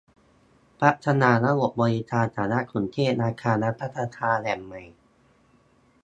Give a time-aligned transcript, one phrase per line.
[0.79, 4.81] พัฒนาระบบบริการสารสนเทศอาคารรัฐสภาแห่งใหม่